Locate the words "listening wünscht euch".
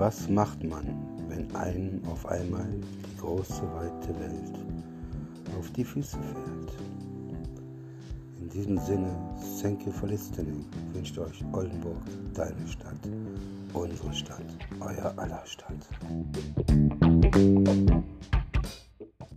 10.08-11.44